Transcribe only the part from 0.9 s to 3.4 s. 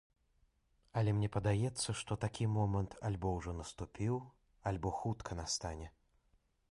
Але мне падаецца, што такі момант альбо